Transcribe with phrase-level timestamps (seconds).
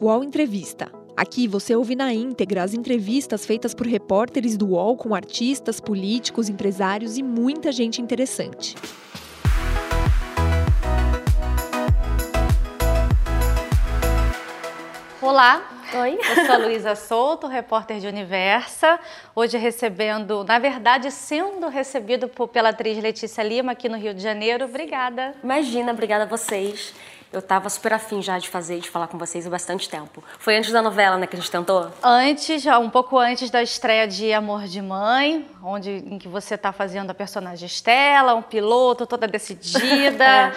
[0.00, 0.92] UOL Entrevista.
[1.16, 6.48] Aqui você ouve na íntegra as entrevistas feitas por repórteres do UOL com artistas, políticos,
[6.48, 8.76] empresários e muita gente interessante.
[15.20, 16.18] Olá, Oi.
[16.36, 19.00] Eu sou a Luísa Souto, repórter de Universa.
[19.34, 24.20] Hoje recebendo, na verdade, sendo recebido por, pela atriz Letícia Lima aqui no Rio de
[24.20, 24.66] Janeiro.
[24.66, 25.34] Obrigada.
[25.42, 26.94] Imagina, obrigada a vocês.
[27.32, 30.24] Eu estava super afim já de fazer, de falar com vocês há bastante tempo.
[30.38, 31.90] Foi antes da novela, né, que a gente tentou?
[32.02, 36.54] Antes, já um pouco antes da estreia de Amor de Mãe, onde em que você
[36.54, 40.24] está fazendo a personagem Estela, um piloto toda decidida.
[40.24, 40.52] é.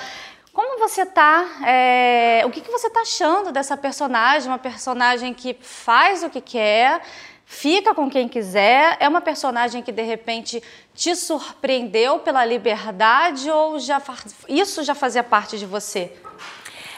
[0.53, 1.45] Como você tá?
[1.65, 4.49] É, o que, que você tá achando dessa personagem?
[4.49, 7.01] Uma personagem que faz o que quer,
[7.45, 8.97] fica com quem quiser.
[8.99, 10.61] É uma personagem que de repente
[10.93, 14.01] te surpreendeu pela liberdade ou já
[14.49, 16.11] isso já fazia parte de você?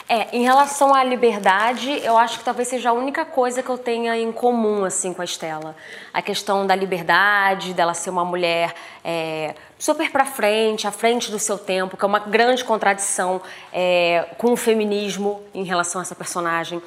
[0.07, 3.77] É, em relação à liberdade, eu acho que talvez seja a única coisa que eu
[3.77, 5.75] tenha em comum assim com a Estela.
[6.13, 11.39] A questão da liberdade, dela ser uma mulher é, super para frente, à frente do
[11.39, 16.15] seu tempo, que é uma grande contradição é, com o feminismo em relação a essa
[16.15, 16.81] personagem.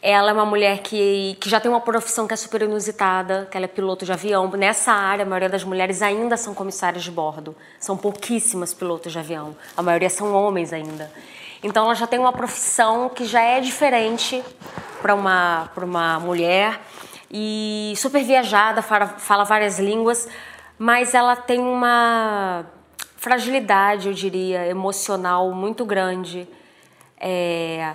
[0.00, 3.56] Ela é uma mulher que, que já tem uma profissão que é super inusitada, que
[3.56, 4.48] ela é piloto de avião.
[4.52, 7.54] Nessa área, a maioria das mulheres ainda são comissárias de bordo.
[7.78, 9.54] São pouquíssimas pilotos de avião.
[9.76, 11.10] A maioria são homens ainda.
[11.62, 14.42] Então ela já tem uma profissão que já é diferente
[15.02, 16.80] para uma, uma mulher
[17.30, 20.26] e super viajada, fala, fala várias línguas,
[20.78, 22.64] mas ela tem uma
[23.16, 26.48] fragilidade, eu diria, emocional muito grande.
[27.20, 27.94] É,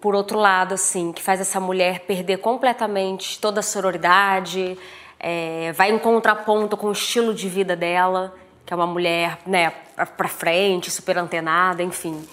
[0.00, 4.76] por outro lado, assim, que faz essa mulher perder completamente toda a sororidade,
[5.18, 8.34] é, vai em contraponto com o estilo de vida dela,
[8.66, 9.70] que é uma mulher, né,
[10.16, 12.26] pra frente, super antenada, enfim.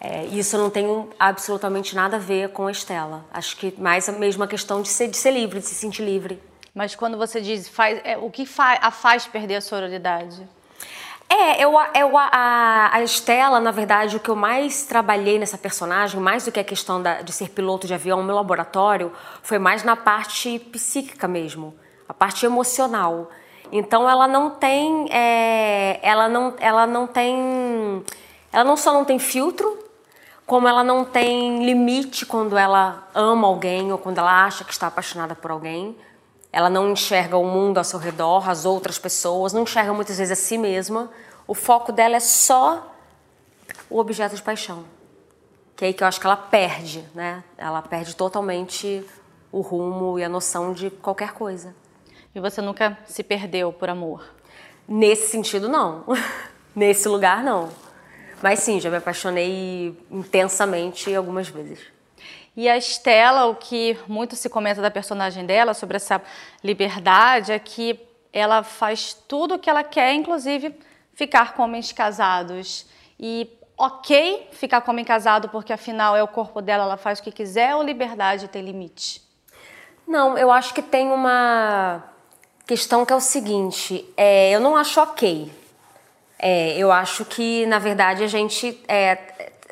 [0.00, 3.24] É, isso não tem absolutamente nada a ver com a Estela.
[3.32, 6.42] Acho que mais a mesma questão de ser, de ser livre, de se sentir livre.
[6.74, 10.46] Mas quando você diz faz, é, o que fa a faz perder a sororidade?
[11.28, 16.20] É, eu, eu, a, a Estela, na verdade, o que eu mais trabalhei nessa personagem,
[16.20, 19.12] mais do que a questão da, de ser piloto de avião no meu laboratório,
[19.42, 21.74] foi mais na parte psíquica mesmo,
[22.08, 23.28] a parte emocional.
[23.72, 28.04] Então ela não tem, é, ela não, ela não tem,
[28.52, 29.85] ela não só não tem filtro,
[30.46, 34.86] como ela não tem limite quando ela ama alguém ou quando ela acha que está
[34.86, 35.96] apaixonada por alguém.
[36.52, 40.38] Ela não enxerga o mundo ao seu redor, as outras pessoas, não enxerga muitas vezes
[40.38, 41.10] a si mesma.
[41.46, 42.94] O foco dela é só
[43.90, 44.84] o objeto de paixão.
[45.74, 47.42] Que é aí que eu acho que ela perde, né?
[47.58, 49.04] Ela perde totalmente
[49.50, 51.74] o rumo e a noção de qualquer coisa.
[52.34, 54.24] E você nunca se perdeu por amor?
[54.88, 56.04] Nesse sentido, não.
[56.74, 57.68] Nesse lugar, não.
[58.42, 61.80] Mas sim, já me apaixonei intensamente algumas vezes.
[62.56, 66.22] E a Estela, o que muito se comenta da personagem dela sobre essa
[66.62, 68.00] liberdade é que
[68.32, 70.74] ela faz tudo o que ela quer, inclusive
[71.14, 72.86] ficar com homens casados.
[73.18, 77.22] E ok ficar com homem casado porque afinal é o corpo dela, ela faz o
[77.22, 79.22] que quiser ou liberdade tem limite?
[80.06, 82.04] Não, eu acho que tem uma
[82.66, 85.65] questão que é o seguinte: é, eu não acho ok
[86.38, 89.16] é, eu acho que, na verdade, a gente está é,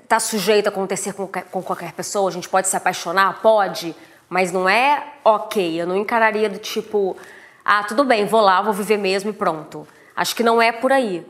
[0.08, 2.28] tá sujeito a acontecer com, com qualquer pessoa.
[2.28, 3.40] A gente pode se apaixonar?
[3.42, 3.94] Pode.
[4.28, 5.80] Mas não é ok.
[5.80, 7.16] Eu não encararia do tipo,
[7.64, 9.86] ah, tudo bem, vou lá, vou viver mesmo e pronto.
[10.16, 11.26] Acho que não é por aí.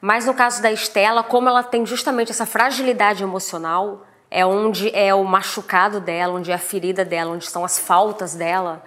[0.00, 5.14] Mas no caso da Estela, como ela tem justamente essa fragilidade emocional, é onde é
[5.14, 8.82] o machucado dela, onde é a ferida dela, onde estão as faltas dela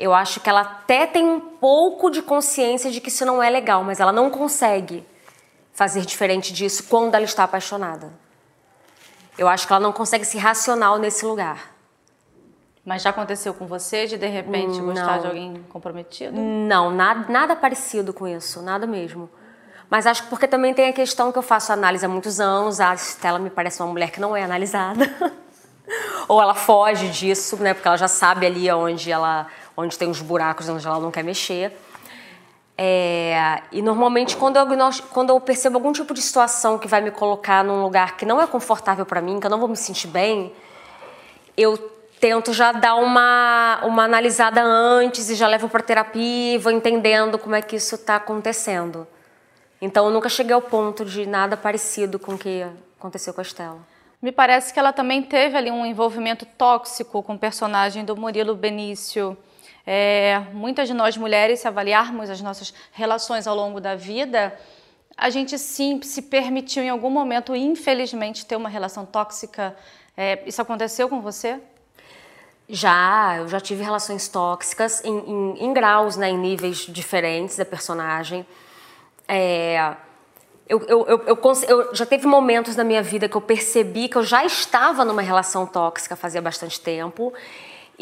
[0.00, 3.50] eu acho que ela até tem um pouco de consciência de que isso não é
[3.50, 5.06] legal, mas ela não consegue
[5.74, 8.10] fazer diferente disso quando ela está apaixonada.
[9.36, 11.74] Eu acho que ela não consegue ser racional nesse lugar.
[12.84, 16.40] Mas já aconteceu com você de de repente gostar de alguém comprometido?
[16.40, 19.28] Não, nada, nada parecido com isso, nada mesmo.
[19.90, 22.80] Mas acho que porque também tem a questão que eu faço análise há muitos anos,
[22.80, 25.04] a Stella me parece uma mulher que não é analisada.
[26.26, 27.74] Ou ela foge disso, né?
[27.74, 29.46] Porque ela já sabe ali onde ela
[29.80, 31.76] onde tem os buracos onde ela não quer mexer.
[32.76, 34.66] É, e normalmente quando eu,
[35.10, 38.40] quando eu percebo algum tipo de situação que vai me colocar num lugar que não
[38.40, 40.52] é confortável para mim, que eu não vou me sentir bem,
[41.56, 41.76] eu
[42.18, 47.38] tento já dar uma, uma analisada antes e já levo para terapia e vou entendendo
[47.38, 49.06] como é que isso está acontecendo.
[49.80, 52.66] Então eu nunca cheguei ao ponto de nada parecido com o que
[52.98, 53.78] aconteceu com a Estela.
[54.20, 58.54] Me parece que ela também teve ali um envolvimento tóxico com o personagem do Murilo
[58.54, 59.36] Benício.
[59.86, 64.56] É, muitas de nós mulheres, se avaliarmos as nossas relações ao longo da vida,
[65.16, 69.76] a gente sim se permitiu em algum momento, infelizmente, ter uma relação tóxica.
[70.16, 71.60] É, isso aconteceu com você?
[72.68, 77.64] Já, eu já tive relações tóxicas em, em, em graus, né, em níveis diferentes da
[77.64, 78.46] personagem.
[79.26, 79.96] É,
[80.68, 81.38] eu, eu, eu,
[81.68, 85.20] eu, já teve momentos na minha vida que eu percebi que eu já estava numa
[85.20, 87.32] relação tóxica fazia bastante tempo.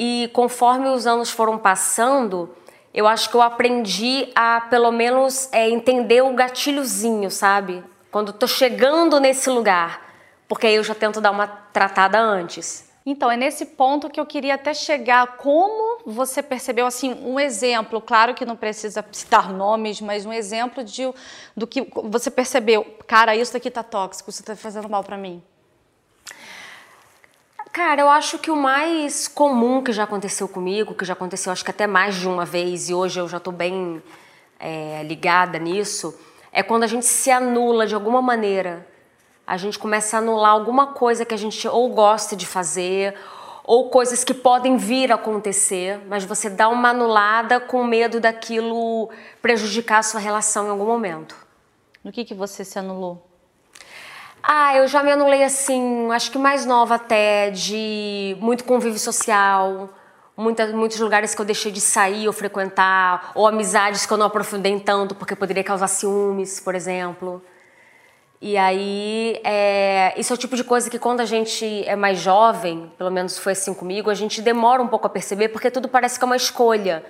[0.01, 2.55] E conforme os anos foram passando,
[2.95, 7.83] eu acho que eu aprendi a, pelo menos, é, entender o gatilhozinho, sabe?
[8.09, 10.07] Quando estou chegando nesse lugar.
[10.47, 12.89] Porque aí eu já tento dar uma tratada antes.
[13.05, 15.37] Então, é nesse ponto que eu queria até chegar.
[15.37, 20.85] Como você percebeu, assim, um exemplo, claro que não precisa citar nomes, mas um exemplo
[20.85, 21.13] de,
[21.57, 22.85] do que você percebeu.
[23.05, 25.43] Cara, isso daqui tá tóxico, isso tá fazendo mal para mim.
[27.79, 31.65] Cara, eu acho que o mais comum que já aconteceu comigo, que já aconteceu acho
[31.65, 34.03] que até mais de uma vez, e hoje eu já tô bem
[34.59, 36.13] é, ligada nisso,
[36.51, 38.85] é quando a gente se anula de alguma maneira
[39.47, 43.15] a gente começa a anular alguma coisa que a gente ou gosta de fazer
[43.63, 49.09] ou coisas que podem vir a acontecer, mas você dá uma anulada com medo daquilo
[49.41, 51.37] prejudicar a sua relação em algum momento.
[52.03, 53.28] No que que você se anulou?
[54.43, 59.89] Ah, eu já me anulei assim, acho que mais nova até, de muito convívio social,
[60.37, 64.27] muita, muitos lugares que eu deixei de sair ou frequentar, ou amizades que eu não
[64.27, 67.43] aprofundei tanto porque poderia causar ciúmes, por exemplo.
[68.41, 72.21] E aí, é, isso é o tipo de coisa que quando a gente é mais
[72.21, 75.89] jovem, pelo menos foi assim comigo, a gente demora um pouco a perceber porque tudo
[75.89, 77.05] parece que é uma escolha.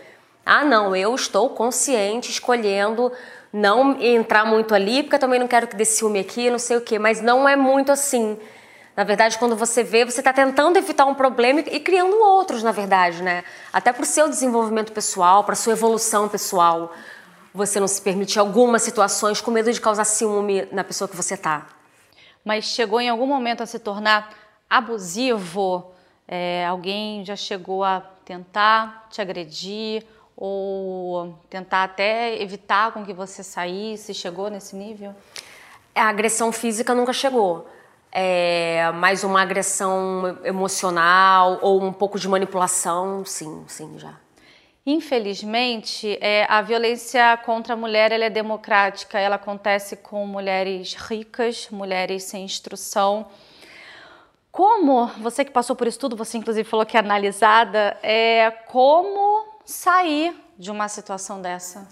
[0.44, 3.12] Ah, não, eu estou consciente, escolhendo
[3.52, 6.76] não entrar muito ali, porque eu também não quero que dê ciúme aqui, não sei
[6.76, 8.38] o quê, mas não é muito assim.
[8.96, 12.72] Na verdade, quando você vê, você está tentando evitar um problema e criando outros, na
[12.72, 13.44] verdade, né?
[13.72, 16.92] Até para o seu desenvolvimento pessoal, para sua evolução pessoal
[17.58, 21.34] você não se permitir algumas situações com medo de causar ciúme na pessoa que você
[21.34, 21.66] está.
[22.44, 24.32] Mas chegou em algum momento a se tornar
[24.70, 25.92] abusivo?
[26.26, 30.04] É, alguém já chegou a tentar te agredir
[30.40, 34.14] ou tentar até evitar com que você saísse?
[34.14, 35.12] Chegou nesse nível?
[35.92, 37.66] A agressão física nunca chegou.
[38.12, 44.14] É, mas uma agressão emocional ou um pouco de manipulação, sim, sim, já.
[44.86, 51.68] Infelizmente, é, a violência contra a mulher ela é democrática, ela acontece com mulheres ricas,
[51.70, 53.26] mulheres sem instrução.
[54.52, 59.47] Como, você que passou por isso tudo, você inclusive falou que é analisada, é como
[59.68, 61.86] sair de uma situação dessa?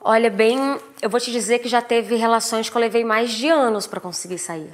[0.00, 0.58] Olha, bem,
[1.00, 4.00] eu vou te dizer que já teve relações que eu levei mais de anos para
[4.00, 4.72] conseguir sair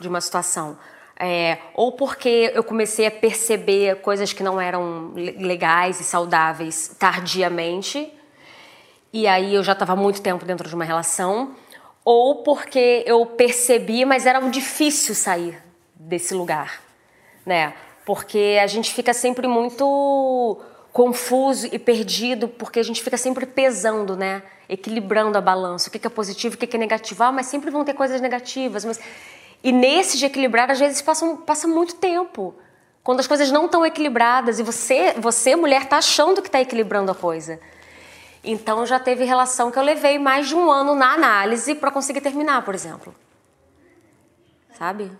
[0.00, 0.76] de uma situação.
[1.18, 8.12] É, ou porque eu comecei a perceber coisas que não eram legais e saudáveis tardiamente,
[9.12, 11.54] e aí eu já estava muito tempo dentro de uma relação,
[12.04, 15.62] ou porque eu percebi, mas era difícil sair
[15.94, 16.82] desse lugar,
[17.46, 17.72] né?
[18.06, 20.58] Porque a gente fica sempre muito
[20.92, 24.42] confuso e perdido, porque a gente fica sempre pesando, né?
[24.66, 27.22] Equilibrando a balança, o que é positivo, o que é negativo.
[27.22, 28.98] Ah, mas sempre vão ter coisas negativas, mas
[29.62, 32.54] e nesse de equilibrar, às vezes passa, passa muito tempo.
[33.02, 37.10] Quando as coisas não estão equilibradas e você, você mulher, está achando que está equilibrando
[37.10, 37.60] a coisa.
[38.42, 42.20] Então já teve relação que eu levei mais de um ano na análise para conseguir
[42.20, 43.14] terminar, por exemplo.
[44.78, 45.10] Sabe?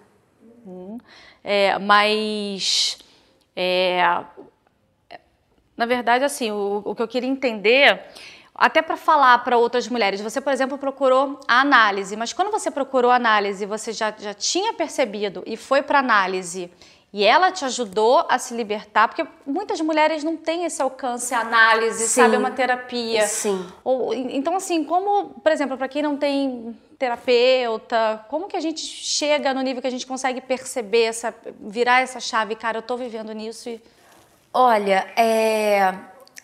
[0.65, 0.99] Uhum.
[1.49, 2.99] É, mas.
[3.55, 4.03] É,
[5.77, 8.03] na verdade, assim, o, o que eu queria entender
[8.53, 10.21] até para falar para outras mulheres.
[10.21, 14.35] Você, por exemplo, procurou a análise, mas quando você procurou a análise, você já, já
[14.35, 16.69] tinha percebido e foi para análise
[17.13, 21.41] e ela te ajudou a se libertar, porque muitas mulheres não têm esse alcance, a
[21.41, 22.23] análise, Sim.
[22.23, 23.27] sabe, uma terapia.
[23.27, 23.65] Sim.
[23.85, 28.81] Ou, então, assim, como, por exemplo, para quem não tem terapeuta, como que a gente
[28.81, 32.97] chega no nível que a gente consegue perceber, essa, virar essa chave, cara, eu estou
[32.97, 33.83] vivendo nisso e...
[34.53, 35.95] Olha, é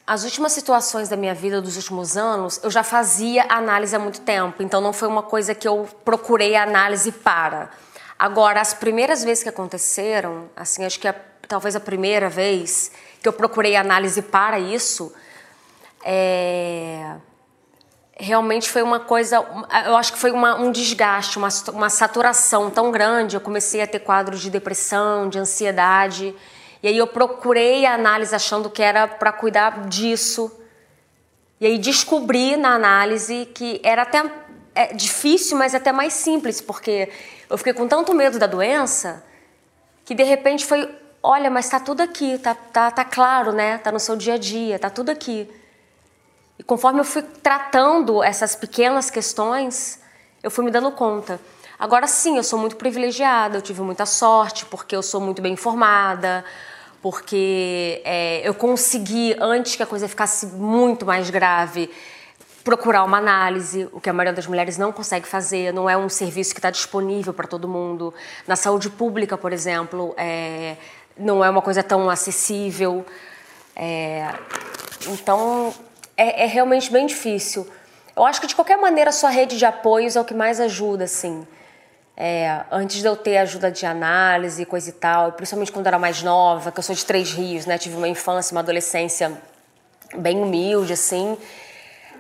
[0.07, 4.21] as últimas situações da minha vida, dos últimos anos, eu já fazia análise há muito
[4.21, 7.71] tempo, então não foi uma coisa que eu procurei análise para.
[8.19, 11.15] Agora, as primeiras vezes que aconteceram, assim, acho que a,
[11.47, 12.91] talvez a primeira vez
[13.23, 15.15] que eu procurei análise para isso,
[16.05, 17.15] é,
[18.19, 19.45] realmente foi uma coisa,
[19.87, 23.37] eu acho que foi uma, um desgaste, uma, uma saturação tão grande.
[23.37, 26.35] Eu comecei a ter quadros de depressão, de ansiedade.
[26.83, 30.51] E aí eu procurei a análise achando que era para cuidar disso.
[31.61, 34.23] E aí descobri na análise que era até
[34.75, 37.09] é, difícil, mas até mais simples, porque
[37.49, 39.23] eu fiquei com tanto medo da doença
[40.05, 40.93] que de repente foi,
[41.23, 43.79] olha, mas está tudo aqui, tá, tá, tá claro, né?
[43.79, 45.49] Tá no seu dia a dia, tá tudo aqui.
[46.63, 49.99] E conforme eu fui tratando essas pequenas questões,
[50.45, 51.41] eu fui me dando conta.
[51.77, 55.55] Agora sim, eu sou muito privilegiada, eu tive muita sorte, porque eu sou muito bem
[55.55, 56.45] informada,
[57.03, 61.91] porque é, eu consegui, antes que a coisa ficasse muito mais grave,
[62.63, 66.09] procurar uma análise, o que a maioria das mulheres não consegue fazer, não é um
[66.09, 68.15] serviço que está disponível para todo mundo.
[68.47, 70.77] Na saúde pública, por exemplo, é,
[71.19, 73.05] não é uma coisa tão acessível.
[73.75, 74.33] É,
[75.09, 75.75] então,
[76.23, 77.69] é, é, realmente bem difícil.
[78.15, 80.61] Eu acho que, de qualquer maneira, a sua rede de apoios é o que mais
[80.61, 81.47] ajuda, assim.
[82.17, 85.99] É, antes de eu ter ajuda de análise, coisa e tal, principalmente quando eu era
[85.99, 87.79] mais nova, que eu sou de Três Rios, né?
[87.79, 89.33] Tive uma infância, uma adolescência
[90.15, 91.37] bem humilde, assim.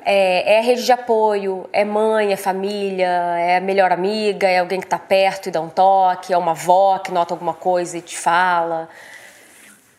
[0.05, 3.07] É, é rede de apoio, é mãe, é família,
[3.39, 6.53] é a melhor amiga, é alguém que está perto e dá um toque, é uma
[6.53, 8.89] avó que nota alguma coisa e te fala.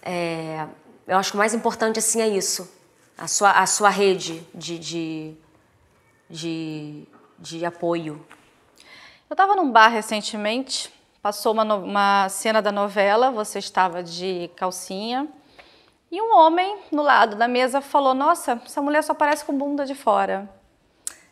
[0.02, 0.66] É,
[1.08, 2.70] eu acho que o mais importante assim é isso,
[3.18, 5.34] a sua, a sua rede de, de,
[6.30, 7.08] de,
[7.40, 8.26] de apoio.
[9.30, 15.28] Eu estava num bar recentemente, passou uma, uma cena da novela, você estava de calcinha,
[16.12, 19.84] e um homem no lado da mesa falou: Nossa, essa mulher só parece com bunda
[19.84, 20.48] de fora.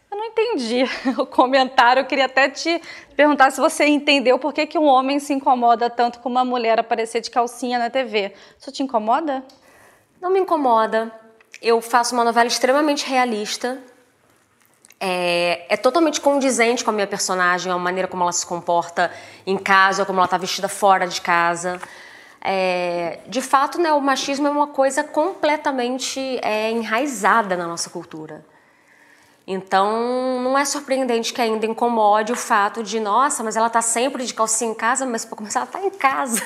[0.10, 0.84] Eu não entendi
[1.18, 2.02] o comentário.
[2.02, 2.82] Eu queria até te
[3.16, 6.80] perguntar se você entendeu por que, que um homem se incomoda tanto com uma mulher
[6.80, 8.34] aparecer de calcinha na TV.
[8.60, 9.44] Isso te incomoda?
[10.20, 11.12] Não me incomoda.
[11.62, 13.78] Eu faço uma novela extremamente realista.
[15.00, 19.12] É, é, totalmente condizente com a minha personagem, a maneira como ela se comporta
[19.46, 21.80] em casa, como ela está vestida fora de casa.
[22.44, 28.44] É, de fato, né, o machismo é uma coisa completamente é, enraizada na nossa cultura.
[29.46, 34.26] Então, não é surpreendente que ainda incomode o fato de, nossa, mas ela está sempre
[34.26, 36.44] de calcinha em casa, mas para começar, ela está em casa.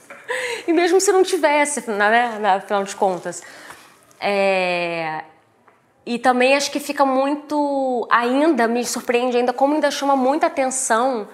[0.66, 3.42] e mesmo se não tivesse, né, afinal de contas.
[4.20, 5.24] É,
[6.04, 11.28] e também acho que fica muito, ainda me surpreende ainda como ainda chama muita atenção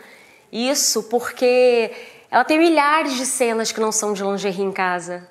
[0.52, 1.90] isso, porque
[2.30, 5.28] ela tem milhares de cenas que não são de lingerie em casa.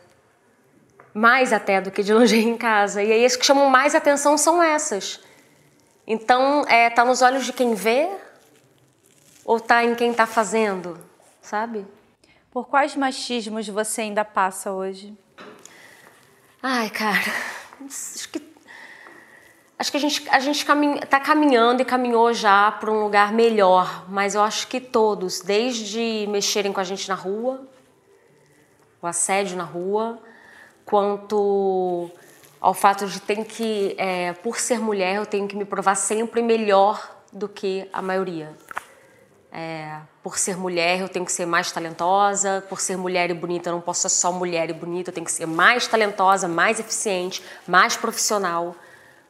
[1.14, 3.04] Mais até do que de lingerie em casa.
[3.04, 5.20] E aí as que chamam mais atenção são essas.
[6.08, 8.10] Então, é, tá nos olhos de quem vê
[9.46, 11.00] ou tá em quem tá fazendo,
[11.42, 11.86] sabe?
[12.52, 15.18] Por quais machismos você ainda passa hoje?
[16.64, 17.34] Ai, cara,
[17.86, 18.52] acho que
[19.82, 20.64] Acho que a gente a gente
[21.04, 26.28] está caminhando e caminhou já para um lugar melhor, mas eu acho que todos, desde
[26.30, 27.68] mexerem com a gente na rua,
[29.02, 30.20] o assédio na rua,
[30.86, 32.12] quanto
[32.60, 36.44] ao fato de ter que, é, por ser mulher, eu tenho que me provar sempre
[36.44, 38.56] melhor do que a maioria.
[39.52, 42.64] É, por ser mulher, eu tenho que ser mais talentosa.
[42.70, 45.26] Por ser mulher e bonita, eu não posso ser só mulher e bonita, eu tenho
[45.26, 48.76] que ser mais talentosa, mais eficiente, mais profissional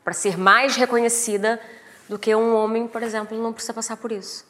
[0.03, 1.61] para ser mais reconhecida
[2.09, 4.45] do que um homem, por exemplo, não precisa passar por isso.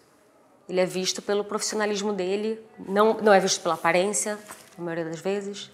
[0.68, 4.40] Ele é visto pelo profissionalismo dele, não, não é visto pela aparência,
[4.78, 5.70] na maioria das vezes.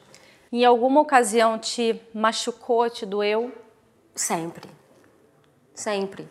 [0.52, 3.52] Em alguma ocasião te machucou, te doeu?
[4.16, 4.68] Sempre.
[5.76, 6.28] Sempre.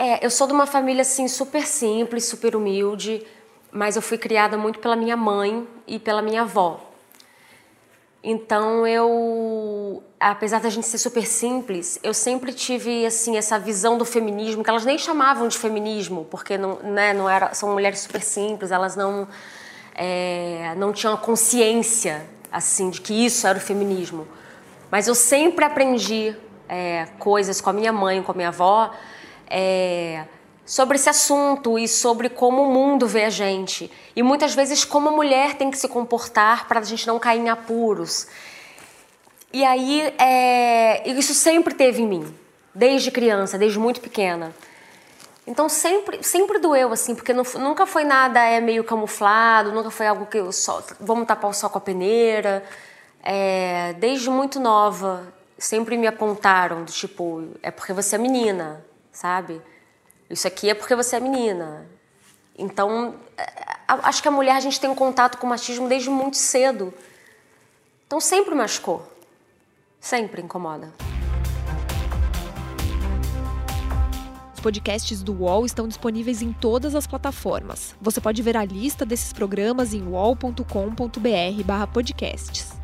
[0.00, 3.26] É, eu sou de uma família assim super simples, super humilde,
[3.72, 6.88] mas eu fui criada muito pela minha mãe e pela minha avó.
[8.22, 14.04] Então eu, apesar da gente ser super simples, eu sempre tive assim essa visão do
[14.04, 18.22] feminismo que elas nem chamavam de feminismo, porque não, né, não era, são mulheres super
[18.22, 19.26] simples, elas não
[19.96, 24.28] é, não tinham a consciência assim de que isso era o feminismo.
[24.92, 26.36] Mas eu sempre aprendi
[26.68, 28.92] é, coisas com a minha mãe, com a minha avó.
[29.48, 30.24] É,
[30.64, 33.90] sobre esse assunto e sobre como o mundo vê a gente.
[34.14, 37.40] E muitas vezes como a mulher tem que se comportar para a gente não cair
[37.40, 38.26] em apuros.
[39.50, 42.34] E aí, é, isso sempre teve em mim,
[42.74, 44.54] desde criança, desde muito pequena.
[45.46, 50.06] Então sempre, sempre doeu, assim, porque não, nunca foi nada é meio camuflado, nunca foi
[50.06, 50.82] algo que eu só.
[51.00, 52.62] Vamos tapar o sol com a peneira.
[53.22, 55.26] É, desde muito nova,
[55.56, 58.84] sempre me apontaram do tipo, é porque você é menina,
[59.18, 59.60] sabe?
[60.30, 61.88] Isso aqui é porque você é menina.
[62.56, 63.52] Então, é,
[63.88, 66.94] acho que a mulher a gente tem um contato com o machismo desde muito cedo.
[68.06, 69.04] Então sempre machucou.
[70.00, 70.94] Sempre incomoda.
[74.54, 77.96] Os podcasts do UOL estão disponíveis em todas as plataformas.
[78.00, 82.77] Você pode ver a lista desses programas em uol.com.br/podcasts.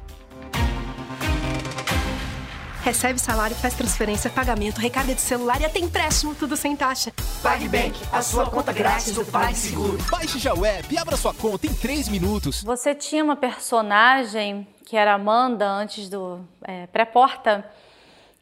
[2.84, 7.14] Recebe salário, faz transferência, pagamento, recarga de celular e até empréstimo, tudo sem taxa.
[7.42, 9.96] PagBank, a sua conta grátis do PagSeguro.
[10.10, 12.62] Baixe já o app e abra sua conta em 3 minutos.
[12.62, 17.64] Você tinha uma personagem que era Amanda antes do é, pré-porta,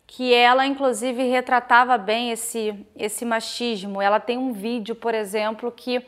[0.08, 4.02] que ela inclusive retratava bem esse, esse machismo.
[4.02, 6.04] Ela tem um vídeo, por exemplo, que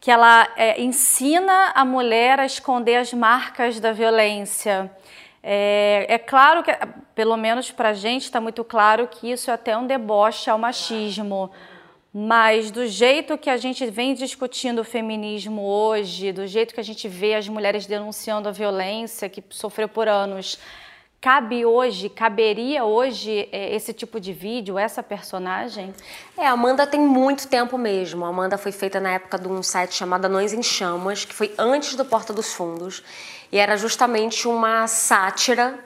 [0.00, 4.90] que ela é, ensina a mulher a esconder as marcas da violência.
[5.48, 6.72] É, é claro que,
[7.14, 10.58] pelo menos para a gente, está muito claro que isso é até um deboche ao
[10.58, 11.52] machismo.
[12.12, 16.82] Mas do jeito que a gente vem discutindo o feminismo hoje, do jeito que a
[16.82, 20.58] gente vê as mulheres denunciando a violência que sofreu por anos,
[21.20, 25.94] cabe hoje, caberia hoje é, esse tipo de vídeo, essa personagem?
[26.36, 28.24] É, a Amanda tem muito tempo mesmo.
[28.24, 31.54] A Amanda foi feita na época de um site chamado Anões em Chamas, que foi
[31.56, 33.04] antes do Porta dos Fundos,
[33.50, 35.78] e era justamente uma sátira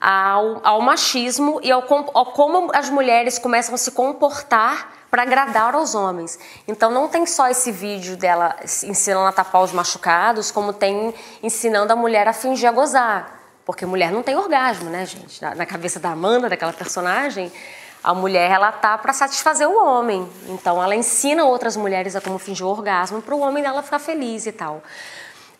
[0.00, 5.74] ao, ao machismo e ao, ao como as mulheres começam a se comportar para agradar
[5.74, 6.38] aos homens.
[6.66, 11.92] Então não tem só esse vídeo dela ensinando a tapar os machucados, como tem ensinando
[11.92, 13.40] a mulher a fingir a gozar.
[13.64, 15.40] Porque mulher não tem orgasmo, né, gente?
[15.42, 17.52] Na, cabeça da Amanda, daquela personagem,
[18.02, 20.26] a mulher ela tá para satisfazer o homem.
[20.48, 23.98] Então ela ensina outras mulheres a como fingir o orgasmo para o homem dela ficar
[23.98, 24.82] feliz e tal.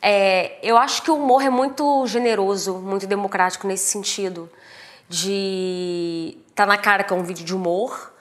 [0.02, 4.50] É, eu acho que o humor é muito generoso, muito democrático nesse sentido
[5.08, 8.12] de tá na cara que é um vídeo de humor,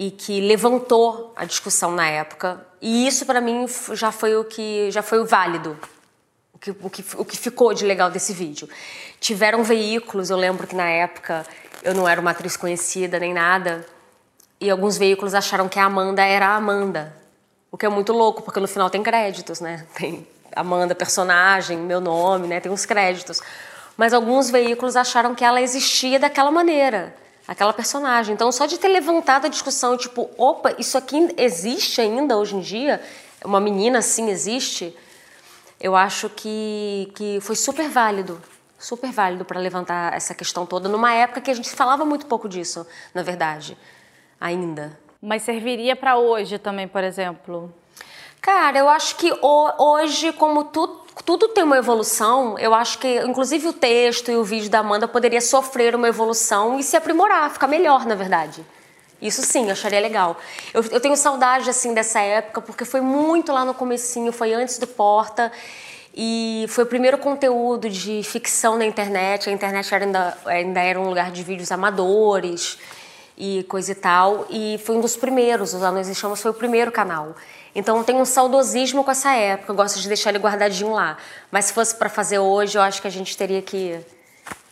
[0.00, 2.66] e que levantou a discussão na época.
[2.80, 5.78] E isso para mim já foi o que já foi o válido.
[6.54, 8.66] O que, o, que, o que ficou de legal desse vídeo.
[9.20, 11.44] Tiveram veículos, eu lembro que na época
[11.82, 13.84] eu não era uma atriz conhecida nem nada,
[14.58, 17.14] e alguns veículos acharam que a Amanda era a Amanda.
[17.70, 19.86] O que é muito louco, porque no final tem créditos, né?
[19.94, 22.60] Tem Amanda, personagem, meu nome, né?
[22.60, 23.40] Tem uns créditos.
[23.96, 27.14] Mas alguns veículos acharam que ela existia daquela maneira
[27.50, 28.32] aquela personagem.
[28.32, 32.60] Então, só de ter levantado a discussão, tipo, opa, isso aqui existe ainda hoje em
[32.60, 33.02] dia?
[33.44, 34.96] Uma menina assim existe?
[35.80, 38.40] Eu acho que, que foi super válido,
[38.78, 42.48] super válido para levantar essa questão toda, numa época que a gente falava muito pouco
[42.48, 43.76] disso, na verdade,
[44.40, 44.96] ainda.
[45.20, 47.74] Mas serviria para hoje também, por exemplo?
[48.40, 52.58] Cara, eu acho que hoje, como tudo tudo tem uma evolução.
[52.58, 56.78] Eu acho que, inclusive, o texto e o vídeo da Amanda poderia sofrer uma evolução
[56.78, 58.64] e se aprimorar, ficar melhor, na verdade.
[59.20, 60.36] Isso sim, eu acharia legal.
[60.72, 64.78] Eu, eu tenho saudade, assim, dessa época, porque foi muito lá no comecinho, foi antes
[64.78, 65.52] do Porta,
[66.14, 69.50] e foi o primeiro conteúdo de ficção na internet.
[69.50, 72.78] A internet ainda, ainda era um lugar de vídeos amadores
[73.36, 76.54] e coisa e tal, e foi um dos primeiros, os Anões em Chamas foi o
[76.54, 77.34] primeiro canal.
[77.74, 81.16] Então tenho um saudosismo com essa época, eu gosto de deixar ele guardadinho lá.
[81.50, 83.98] Mas se fosse para fazer hoje, eu acho que a gente teria que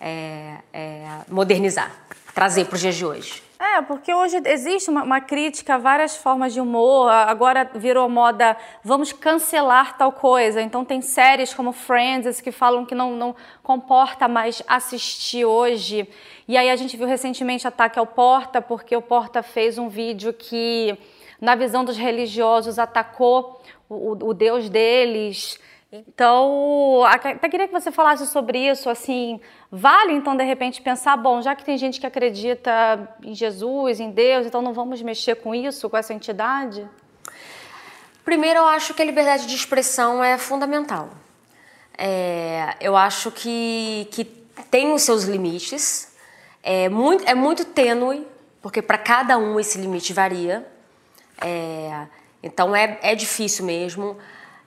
[0.01, 1.91] é, é, modernizar,
[2.35, 3.49] trazer para os dias de hoje.
[3.61, 7.11] É, porque hoje existe uma, uma, crítica a várias formas de humor.
[7.11, 10.63] Agora virou moda, vamos cancelar tal coisa.
[10.63, 16.09] Então tem séries como Friends que falam que não, não comporta mais assistir hoje.
[16.47, 20.33] E aí a gente viu recentemente ataque ao Porta, porque o Porta fez um vídeo
[20.33, 20.97] que
[21.40, 25.59] na visão dos religiosos, atacou o, o Deus deles.
[25.90, 29.40] Então, até queria que você falasse sobre isso, assim,
[29.72, 34.11] vale então de repente pensar, bom, já que tem gente que acredita em Jesus, em
[34.11, 36.87] Deus, então não vamos mexer com isso, com essa entidade?
[38.22, 41.09] Primeiro, eu acho que a liberdade de expressão é fundamental.
[41.96, 44.24] É, eu acho que, que
[44.70, 46.14] tem os seus limites,
[46.62, 48.27] é muito, é muito tênue,
[48.61, 50.66] porque para cada um esse limite varia.
[51.40, 52.07] É,
[52.42, 54.16] então é, é difícil mesmo.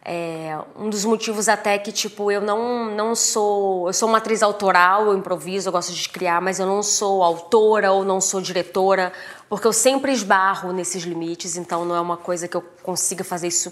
[0.03, 4.41] É, um dos motivos até que tipo eu não, não sou eu sou uma atriz
[4.41, 8.41] autoral eu improviso eu gosto de criar mas eu não sou autora ou não sou
[8.41, 9.13] diretora
[9.47, 13.49] porque eu sempre esbarro nesses limites então não é uma coisa que eu consiga fazer
[13.49, 13.71] isso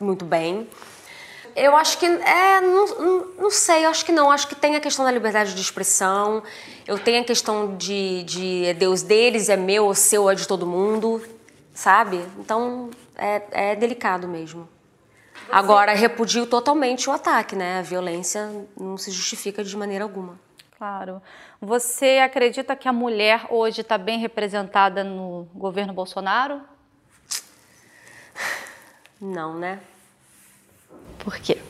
[0.00, 0.68] muito bem
[1.54, 4.80] eu acho que é não, não, sei eu acho que não acho que tem a
[4.80, 6.42] questão da liberdade de expressão
[6.88, 10.48] eu tenho a questão de, de é Deus deles é meu o seu é de
[10.48, 11.22] todo mundo
[11.78, 12.26] sabe?
[12.36, 14.68] Então é, é delicado mesmo.
[15.32, 15.52] Você...
[15.52, 17.78] Agora, repudio totalmente o ataque, né?
[17.78, 20.40] A violência não se justifica de maneira alguma.
[20.76, 21.22] Claro.
[21.60, 26.60] Você acredita que a mulher hoje está bem representada no governo Bolsonaro?
[29.20, 29.80] Não, né?
[31.20, 31.62] Por quê?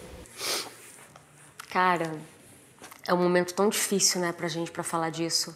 [1.70, 2.18] Cara,
[3.06, 5.54] é um momento tão difícil, né, pra gente para falar disso.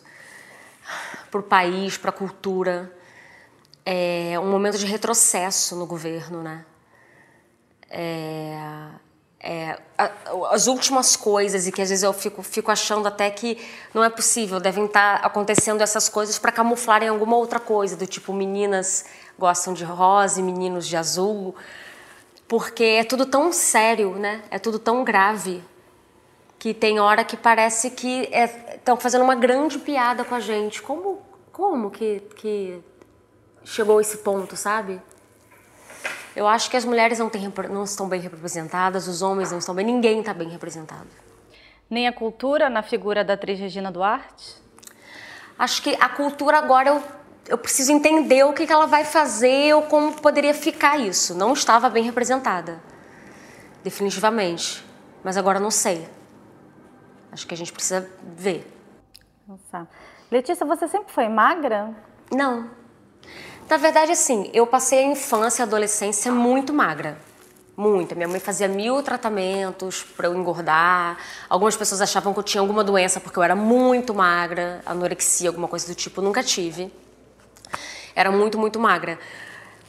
[1.30, 2.92] Pro país, pra cultura
[3.84, 6.64] é um momento de retrocesso no governo, né?
[7.90, 8.88] É,
[9.40, 9.78] é,
[10.50, 13.58] as últimas coisas e que às vezes eu fico, fico achando até que
[13.92, 18.32] não é possível, devem estar acontecendo essas coisas para camuflarem alguma outra coisa, do tipo
[18.32, 19.04] meninas
[19.36, 21.54] gostam de rosa e meninos de azul,
[22.46, 24.42] porque é tudo tão sério, né?
[24.50, 25.62] É tudo tão grave
[26.58, 30.80] que tem hora que parece que estão é, fazendo uma grande piada com a gente.
[30.80, 32.80] Como, como que, que
[33.64, 35.00] chegou a esse ponto, sabe?
[36.34, 39.74] Eu acho que as mulheres não, têm, não estão bem representadas, os homens não estão
[39.74, 41.08] bem, ninguém está bem representado.
[41.90, 44.56] Nem a cultura na figura da atriz Regina Duarte?
[45.58, 47.02] Acho que a cultura agora eu,
[47.48, 51.34] eu preciso entender o que, que ela vai fazer ou como poderia ficar isso.
[51.34, 52.82] Não estava bem representada,
[53.84, 54.82] definitivamente.
[55.22, 56.08] Mas agora não sei.
[57.30, 58.66] Acho que a gente precisa ver.
[59.46, 59.86] Nossa.
[60.30, 61.94] Letícia, você sempre foi magra?
[62.30, 62.70] Não.
[63.72, 67.16] Na verdade, assim, eu passei a infância e a adolescência muito magra.
[67.74, 68.14] Muito.
[68.14, 71.16] Minha mãe fazia mil tratamentos para eu engordar.
[71.48, 75.66] Algumas pessoas achavam que eu tinha alguma doença porque eu era muito magra, anorexia, alguma
[75.66, 76.20] coisa do tipo.
[76.20, 76.92] Nunca tive.
[78.14, 79.18] Era muito, muito magra.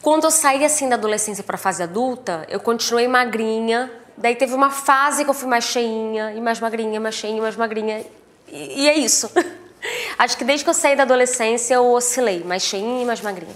[0.02, 3.92] Quando eu saí assim da adolescência para a fase adulta, eu continuei magrinha.
[4.16, 7.58] Daí teve uma fase que eu fui mais cheinha, e mais magrinha, mais cheinha, mais
[7.58, 8.06] magrinha.
[8.48, 9.30] E, e é isso.
[10.18, 13.56] Acho que desde que eu saí da adolescência eu oscilei, mais cheinha e mais magrinha.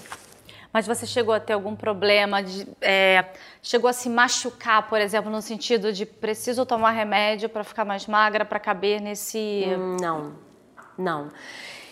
[0.71, 2.43] Mas você chegou a ter algum problema?
[2.43, 3.25] De, é,
[3.63, 8.05] chegou a se machucar, por exemplo, no sentido de preciso tomar remédio para ficar mais
[8.05, 9.63] magra, para caber nesse.
[9.65, 10.35] Hum, não,
[10.97, 11.31] não.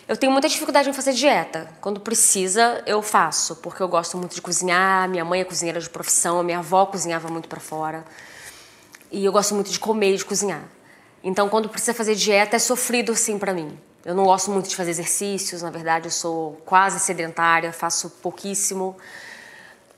[0.06, 1.68] Eu tenho muita dificuldade em fazer dieta.
[1.80, 5.08] Quando precisa, eu faço, porque eu gosto muito de cozinhar.
[5.08, 8.04] Minha mãe é cozinheira de profissão, minha avó cozinhava muito para fora.
[9.10, 10.62] E eu gosto muito de comer e de cozinhar.
[11.24, 13.76] Então, quando precisa fazer dieta, é sofrido sim para mim.
[14.06, 18.96] Eu não gosto muito de fazer exercícios, na verdade, eu sou quase sedentária, faço pouquíssimo.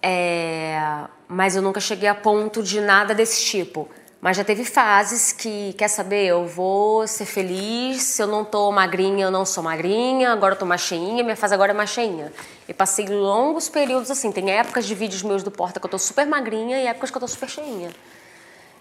[0.03, 0.81] É...
[1.29, 3.87] Mas eu nunca cheguei a ponto de nada desse tipo.
[4.19, 8.73] Mas já teve fases que, quer saber, eu vou ser feliz, se eu não tô
[8.73, 11.91] magrinha, eu não sou magrinha, agora eu tô mais cheinha, minha fase agora é mais
[11.91, 12.33] cheinha.
[12.67, 15.99] E passei longos períodos assim, tem épocas de vídeos meus do Porta que eu tô
[15.99, 17.91] super magrinha e épocas que eu tô super cheinha.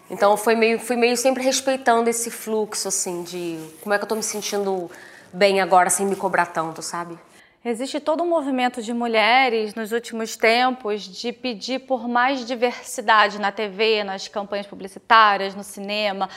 [0.10, 4.08] Então foi meio, fui meio sempre respeitando esse fluxo, assim, de como é que eu
[4.08, 4.90] tô me sentindo
[5.34, 7.18] bem agora sem me cobrar tanto, sabe?
[7.64, 13.52] Existe todo um movimento de mulheres nos últimos tempos de pedir por mais diversidade na
[13.52, 16.30] TV, nas campanhas publicitárias, no cinema.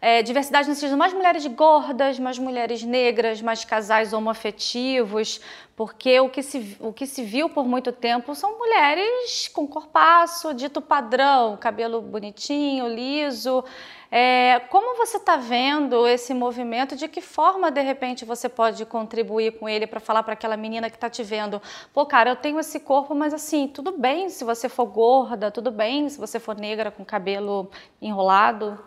[0.00, 5.40] É, diversidade no sentido mais mulheres gordas, mais mulheres negras, mais casais homoafetivos,
[5.74, 10.54] porque o que, se, o que se viu por muito tempo são mulheres com corpaço,
[10.54, 13.64] dito padrão, cabelo bonitinho, liso,
[14.10, 16.96] é, como você está vendo esse movimento?
[16.96, 20.88] De que forma, de repente, você pode contribuir com ele para falar para aquela menina
[20.88, 21.60] que está te vendo?
[21.92, 25.70] Pô, cara, eu tenho esse corpo, mas assim, tudo bem se você for gorda, tudo
[25.70, 28.78] bem se você for negra com cabelo enrolado?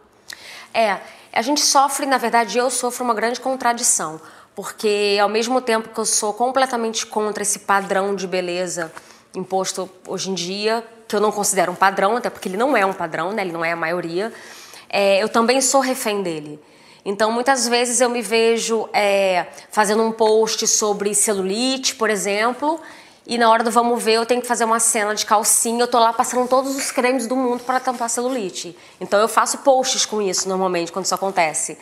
[0.74, 0.98] É,
[1.32, 4.20] a gente sofre, na verdade, eu sofro uma grande contradição,
[4.56, 8.92] porque ao mesmo tempo que eu sou completamente contra esse padrão de beleza
[9.36, 12.86] imposto hoje em dia, que eu não considero um padrão, até porque ele não é
[12.86, 13.44] um padrão, né?
[13.44, 14.34] ele não é a maioria
[14.92, 16.60] é, eu também sou refém dele.
[17.04, 22.80] Então, muitas vezes eu me vejo é, fazendo um post sobre celulite, por exemplo,
[23.26, 25.88] e na hora do vamos ver eu tenho que fazer uma cena de calcinha, eu
[25.88, 28.78] tô lá passando todos os cremes do mundo para tampar celulite.
[29.00, 31.78] Então, eu faço posts com isso normalmente quando isso acontece.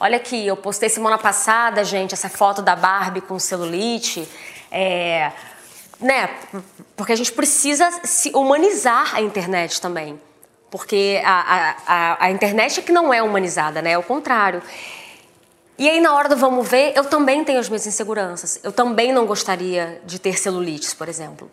[0.00, 4.26] Olha aqui, eu postei semana passada, gente, essa foto da Barbie com celulite.
[4.70, 5.32] É,
[6.00, 6.30] né?
[6.96, 10.18] Porque a gente precisa se humanizar a internet também.
[10.72, 13.92] Porque a, a, a, internet é que não é humanizada, né?
[13.92, 14.62] É o contrário.
[15.76, 18.58] E aí, na hora do vamos ver, eu também tenho as minhas inseguranças.
[18.64, 21.50] Eu também não gostaria de ter celulites, por exemplo.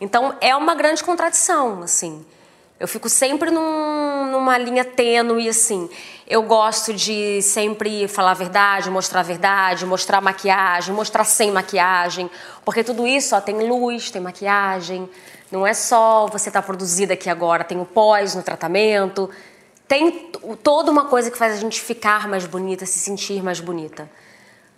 [0.00, 2.24] Então, é uma grande contradição, assim.
[2.80, 5.90] Eu fico sempre num, numa linha tênue, assim.
[6.26, 12.30] Eu gosto de sempre falar a verdade, mostrar a verdade, mostrar maquiagem, mostrar sem maquiagem.
[12.64, 15.10] Porque tudo isso ó, tem luz, tem maquiagem,
[15.52, 19.28] não é só você estar tá produzida aqui agora, tem o pós no tratamento,
[19.86, 20.30] tem
[20.62, 24.10] toda uma coisa que faz a gente ficar mais bonita, se sentir mais bonita.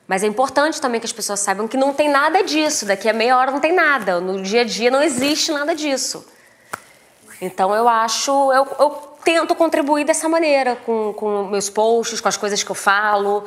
[0.08, 2.84] Mas é importante também que as pessoas saibam que não tem nada disso.
[2.84, 4.20] Daqui a meia hora não tem nada.
[4.20, 6.26] No dia a dia não existe nada disso.
[7.44, 8.90] Então eu acho, eu, eu
[9.24, 13.44] tento contribuir dessa maneira, com, com meus posts, com as coisas que eu falo,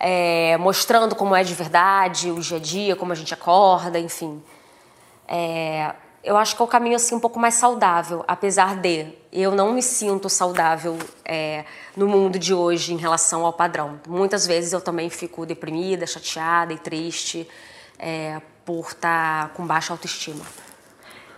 [0.00, 4.42] é, mostrando como é de verdade o dia a dia, como a gente acorda, enfim.
[5.28, 9.50] É, eu acho que é o caminho assim um pouco mais saudável, apesar de eu
[9.50, 14.00] não me sinto saudável é, no mundo de hoje em relação ao padrão.
[14.08, 17.46] Muitas vezes eu também fico deprimida, chateada e triste
[17.98, 20.46] é, por estar com baixa autoestima.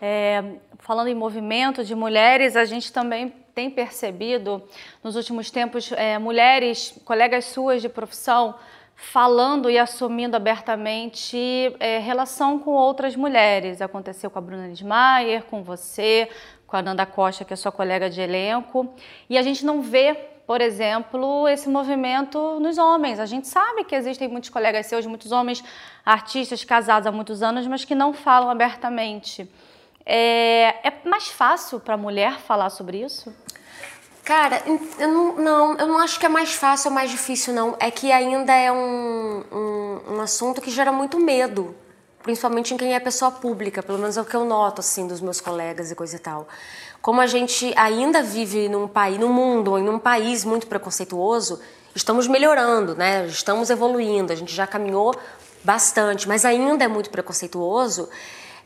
[0.01, 0.45] É,
[0.87, 4.63] falando em movimento de mulheres, a gente também tem percebido
[5.03, 8.55] nos últimos tempos é, mulheres, colegas suas de profissão,
[8.95, 13.83] falando e assumindo abertamente é, relação com outras mulheres.
[13.83, 16.29] Aconteceu com a Bruna Lismayer, com você,
[16.69, 18.95] com a Nanda Costa, que é sua colega de elenco.
[19.29, 20.15] E a gente não vê,
[20.47, 23.19] por exemplo, esse movimento nos homens.
[23.19, 25.65] A gente sabe que existem muitos colegas seus, muitos homens
[26.05, 29.51] artistas casados há muitos anos, mas que não falam abertamente.
[30.07, 33.35] É, é mais fácil para a mulher falar sobre isso?
[34.25, 34.63] Cara,
[34.99, 37.77] eu não, não, eu não acho que é mais fácil ou mais difícil, não.
[37.79, 41.75] É que ainda é um, um, um assunto que gera muito medo
[42.27, 45.21] principalmente em quem é pessoa pública, pelo menos é o que eu noto assim dos
[45.21, 46.49] meus colegas e coisa e tal.
[47.01, 51.61] Como a gente ainda vive num país, num mundo em um país muito preconceituoso,
[51.95, 53.25] estamos melhorando, né?
[53.27, 55.15] Estamos evoluindo, a gente já caminhou
[55.63, 58.09] bastante, mas ainda é muito preconceituoso.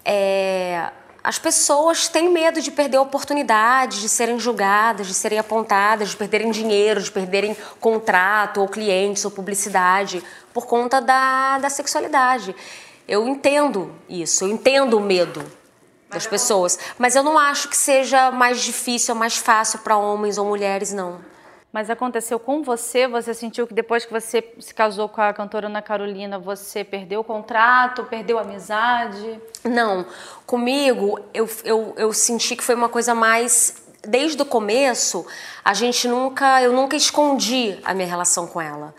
[0.07, 0.91] É,
[1.23, 6.51] as pessoas têm medo de perder oportunidades, de serem julgadas, de serem apontadas, de perderem
[6.51, 12.55] dinheiro, de perderem contrato ou clientes ou publicidade por conta da, da sexualidade.
[13.07, 15.45] Eu entendo isso, eu entendo o medo
[16.09, 20.39] das pessoas, mas eu não acho que seja mais difícil ou mais fácil para homens
[20.39, 21.30] ou mulheres, não.
[21.73, 23.07] Mas aconteceu com você?
[23.07, 27.21] Você sentiu que depois que você se casou com a cantora Ana Carolina, você perdeu
[27.21, 29.41] o contrato, perdeu a amizade?
[29.63, 30.05] Não.
[30.45, 33.77] Comigo, eu, eu, eu senti que foi uma coisa mais.
[34.03, 35.25] Desde o começo,
[35.65, 36.61] a gente nunca.
[36.61, 38.93] Eu nunca escondi a minha relação com ela.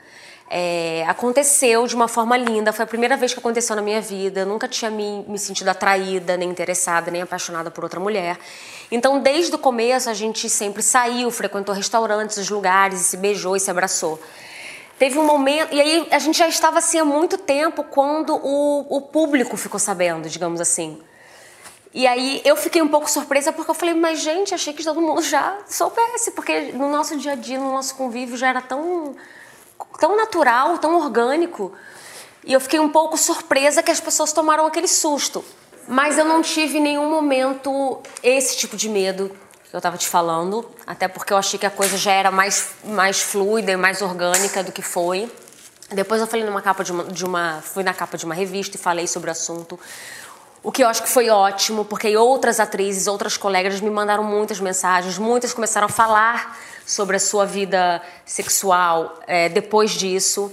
[0.54, 4.42] É, aconteceu de uma forma linda, foi a primeira vez que aconteceu na minha vida.
[4.42, 8.38] Eu nunca tinha me, me sentido atraída, nem interessada, nem apaixonada por outra mulher.
[8.92, 13.56] Então, desde o começo, a gente sempre saiu, frequentou restaurantes, os lugares, e se beijou
[13.56, 14.20] e se abraçou.
[15.00, 18.98] Teve um momento, e aí a gente já estava assim há muito tempo quando o,
[18.98, 21.02] o público ficou sabendo, digamos assim.
[21.94, 25.00] E aí eu fiquei um pouco surpresa porque eu falei, mas gente, achei que todo
[25.00, 29.16] mundo já soubesse, porque no nosso dia a dia, no nosso convívio já era tão
[30.00, 31.74] tão natural, tão orgânico.
[32.44, 35.44] E eu fiquei um pouco surpresa que as pessoas tomaram aquele susto.
[35.88, 39.32] Mas eu não tive em nenhum momento esse tipo de medo
[39.70, 42.72] que eu estava te falando, até porque eu achei que a coisa já era mais,
[42.84, 45.32] mais fluida e mais orgânica do que foi.
[45.90, 48.76] Depois eu falei numa capa de uma, de uma, fui na capa de uma revista
[48.76, 49.80] e falei sobre o assunto.
[50.64, 54.60] O que eu acho que foi ótimo, porque outras atrizes, outras colegas me mandaram muitas
[54.60, 56.58] mensagens, muitas começaram a falar
[56.92, 60.52] sobre a sua vida sexual é, depois disso.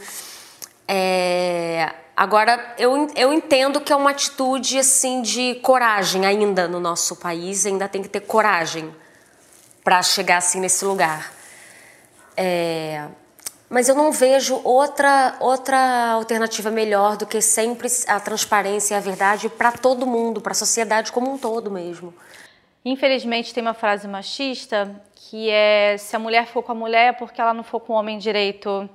[0.87, 7.17] É, agora, eu, eu entendo que é uma atitude assim de coragem ainda no nosso
[7.17, 8.95] país, ainda tem que ter coragem
[9.83, 11.33] para chegar assim nesse lugar.
[12.37, 13.09] É,
[13.69, 19.01] mas eu não vejo outra, outra alternativa melhor do que sempre a transparência e a
[19.01, 22.15] verdade para todo mundo, para a sociedade como um todo mesmo.
[22.85, 24.89] Infelizmente tem uma frase machista
[25.29, 27.93] que é se a mulher for com a mulher é porque ela não for com
[27.93, 28.89] o homem direito.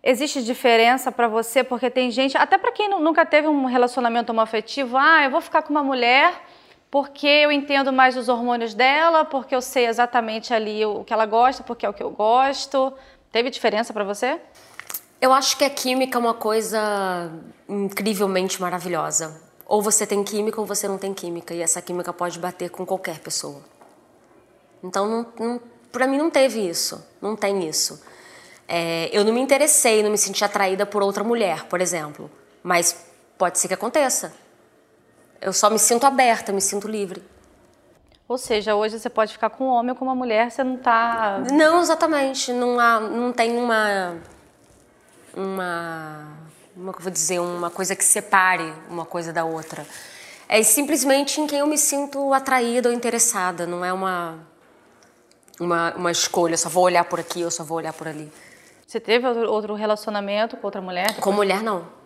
[0.00, 4.96] Existe diferença para você porque tem gente, até para quem nunca teve um relacionamento homoafetivo,
[4.96, 6.32] ah, eu vou ficar com uma mulher
[6.88, 11.26] porque eu entendo mais os hormônios dela, porque eu sei exatamente ali o que ela
[11.26, 12.92] gosta, porque é o que eu gosto.
[13.32, 14.40] Teve diferença para você?
[15.20, 17.32] Eu acho que a química é uma coisa
[17.68, 19.42] incrivelmente maravilhosa.
[19.66, 21.52] Ou você tem química ou você não tem química.
[21.52, 23.77] E essa química pode bater com qualquer pessoa.
[24.82, 25.26] Então,
[25.90, 27.04] para mim, não teve isso.
[27.20, 28.02] Não tem isso.
[28.66, 32.30] É, eu não me interessei, não me senti atraída por outra mulher, por exemplo.
[32.62, 33.06] Mas
[33.38, 34.32] pode ser que aconteça.
[35.40, 37.22] Eu só me sinto aberta, me sinto livre.
[38.28, 40.74] Ou seja, hoje você pode ficar com um homem ou com uma mulher, você não
[40.74, 41.38] está.
[41.50, 42.52] Não, exatamente.
[42.52, 44.18] Não, há, não tem uma.
[45.34, 46.36] Uma.
[46.74, 47.38] Como é que eu vou dizer?
[47.38, 49.86] Uma coisa que separe uma coisa da outra.
[50.46, 53.66] É simplesmente em quem eu me sinto atraída ou interessada.
[53.66, 54.38] Não é uma.
[55.60, 58.30] Uma, uma escolha, só vou olhar por aqui ou só vou olhar por ali.
[58.86, 61.16] Você teve outro relacionamento com outra mulher?
[61.20, 61.98] Com mulher, não.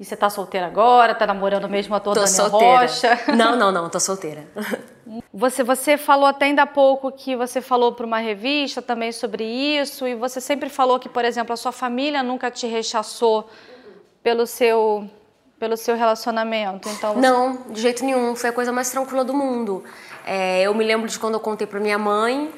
[0.00, 1.14] E você tá solteira agora?
[1.14, 2.80] Tá namorando mesmo a toda tô solteira.
[2.80, 3.20] Rocha?
[3.36, 4.48] Não, não, não, tô solteira.
[5.32, 9.44] Você, você falou até ainda há pouco que você falou para uma revista também sobre
[9.44, 13.48] isso, e você sempre falou que, por exemplo, a sua família nunca te rechaçou
[14.22, 15.08] pelo seu,
[15.58, 16.88] pelo seu relacionamento.
[16.88, 17.20] Então você...
[17.20, 18.36] Não, de jeito nenhum.
[18.36, 19.82] Foi a coisa mais tranquila do mundo.
[20.24, 22.52] É, eu me lembro de quando eu contei para minha mãe,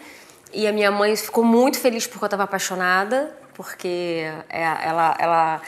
[0.52, 5.62] e a minha mãe ficou muito feliz porque eu estava apaixonada, porque é, ela, ela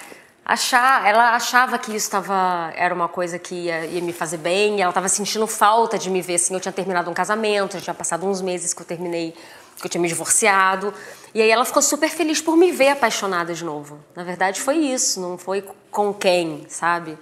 [0.45, 4.83] achar, ela achava que isso tava, era uma coisa que ia, ia me fazer bem,
[4.83, 6.53] ela estava sentindo falta de me ver assim.
[6.53, 9.35] Eu tinha terminado um casamento, já tinha passado uns meses que eu terminei,
[9.79, 10.93] que eu tinha me divorciado.
[11.35, 13.99] E aí ela ficou super feliz por me ver apaixonada de novo.
[14.15, 17.19] Na verdade foi isso, não foi com quem, sabe?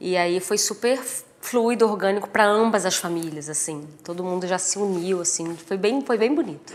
[0.00, 1.00] E aí foi super
[1.42, 3.86] fluido, orgânico para ambas as famílias, assim.
[4.02, 5.54] Todo mundo já se uniu, assim.
[5.56, 6.72] Foi bem, foi bem bonito.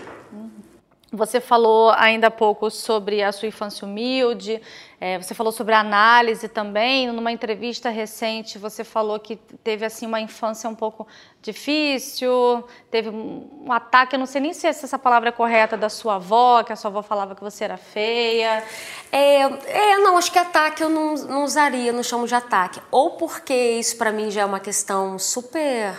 [1.12, 4.62] Você falou ainda há pouco sobre a sua infância humilde,
[5.00, 7.08] é, você falou sobre análise também.
[7.08, 11.08] Numa entrevista recente, você falou que teve assim uma infância um pouco
[11.41, 14.15] difícil, teve um, ataque.
[14.15, 16.89] Eu não sei nem se essa palavra é correta da sua avó, que a sua
[16.89, 18.62] avó falava que você era feia.
[19.10, 22.82] É, é não, acho que ataque eu não, não usaria, não chamo de ataque.
[22.91, 25.93] Ou porque isso para mim já é uma questão super.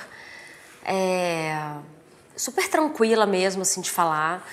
[0.85, 1.57] É,
[2.37, 4.47] super tranquila mesmo, assim, de falar.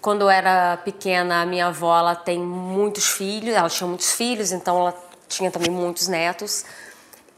[0.00, 4.52] Quando eu era pequena, a minha avó ela tem muitos filhos, ela tinha muitos filhos,
[4.52, 6.64] então ela tinha também muitos netos.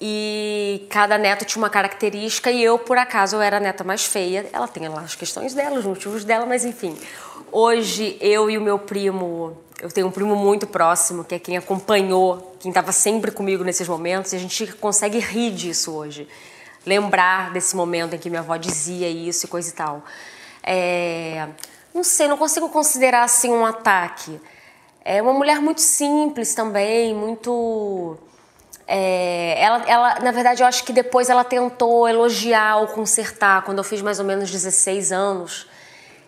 [0.01, 4.05] E cada neto tinha uma característica e eu, por acaso, eu era a neta mais
[4.05, 4.49] feia.
[4.53, 6.96] Ela tem lá as questões dela, os motivos dela, mas enfim.
[7.53, 11.57] Hoje, eu e o meu primo, eu tenho um primo muito próximo, que é quem
[11.57, 16.27] acompanhou, quem estava sempre comigo nesses momentos, e a gente consegue rir disso hoje.
[16.87, 20.03] Lembrar desse momento em que minha avó dizia isso e coisa e tal.
[20.62, 21.46] É,
[21.94, 24.40] não sei, não consigo considerar assim um ataque.
[25.05, 28.16] É uma mulher muito simples também, muito.
[28.87, 33.62] É, ela, ela, na verdade, eu acho que depois ela tentou elogiar ou consertar.
[33.62, 35.68] Quando eu fiz mais ou menos 16 anos,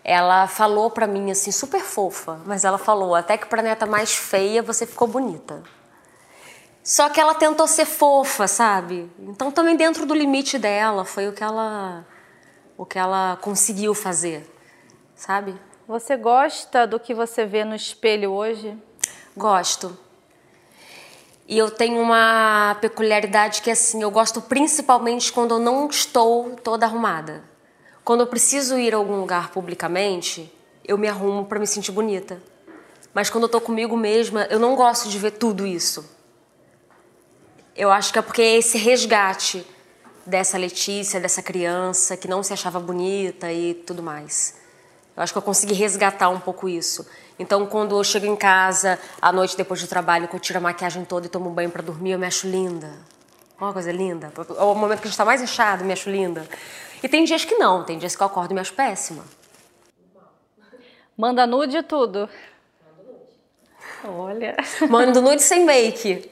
[0.03, 4.13] ela falou pra mim assim, super fofa, mas ela falou: até que pra neta mais
[4.13, 5.63] feia você ficou bonita.
[6.83, 9.09] Só que ela tentou ser fofa, sabe?
[9.19, 12.05] Então também dentro do limite dela foi o que ela,
[12.77, 14.52] o que ela conseguiu fazer
[15.23, 15.55] sabe?
[15.87, 18.77] Você gosta do que você vê no espelho hoje?
[19.37, 19.97] Gosto.
[21.47, 26.85] E eu tenho uma peculiaridade que assim, eu gosto principalmente quando eu não estou toda
[26.85, 27.41] arrumada.
[28.03, 32.43] Quando eu preciso ir a algum lugar publicamente, eu me arrumo para me sentir bonita.
[33.13, 36.05] Mas quando eu tô comigo mesma, eu não gosto de ver tudo isso.
[37.73, 39.65] Eu acho que é porque é esse resgate
[40.25, 44.62] dessa Letícia, dessa criança que não se achava bonita e tudo mais.
[45.15, 47.07] Eu acho que eu consegui resgatar um pouco isso.
[47.37, 50.61] Então, quando eu chego em casa à noite depois do trabalho, que eu tiro a
[50.61, 52.91] maquiagem toda e tomo um banho para dormir, eu me acho linda.
[53.59, 54.31] Uma coisa linda.
[54.57, 56.47] É o momento que a gente está mais inchado, me acho linda.
[57.01, 59.23] E tem dias que não, tem dias que eu acordo e me acho péssima.
[61.17, 62.27] Manda nude e tudo.
[64.03, 64.55] Olha.
[64.89, 66.31] Mando nude sem make.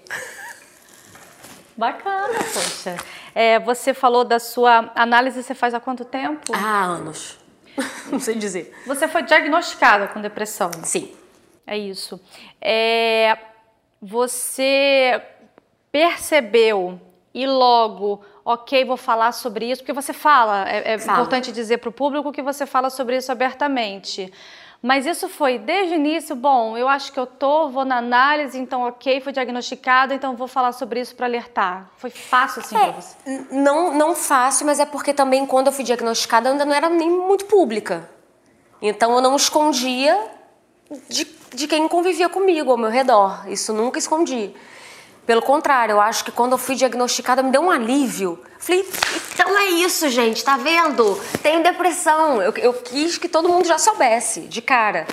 [1.77, 2.97] Bacana, poxa.
[3.33, 6.53] É, você falou da sua análise, você faz há quanto tempo?
[6.53, 7.40] Há anos.
[8.12, 8.73] não sei dizer.
[8.86, 10.71] Você foi diagnosticada com depressão?
[10.84, 11.13] Sim.
[11.65, 12.19] É isso.
[12.60, 13.38] É,
[14.01, 15.21] você
[15.91, 16.99] percebeu
[17.34, 21.89] e logo, ok, vou falar sobre isso, porque você fala, é, é importante dizer para
[21.89, 24.31] o público que você fala sobre isso abertamente.
[24.81, 28.57] Mas isso foi desde o início, bom, eu acho que eu tô, vou na análise,
[28.57, 31.91] então ok, foi diagnosticado, então vou falar sobre isso para alertar.
[31.97, 33.15] Foi fácil assim é, para você?
[33.51, 36.89] Não, não fácil, mas é porque também quando eu fui diagnosticada eu ainda não era
[36.89, 38.09] nem muito pública.
[38.81, 40.19] Então eu não escondia
[41.07, 43.47] de, de quem convivia comigo ao meu redor.
[43.47, 44.51] Isso nunca escondi.
[45.25, 48.39] Pelo contrário, eu acho que quando eu fui diagnosticada me deu um alívio.
[48.57, 48.88] Falei,
[49.34, 51.19] então é isso, gente, tá vendo?
[51.43, 52.41] Tenho depressão.
[52.41, 55.05] Eu, eu quis que todo mundo já soubesse, de cara.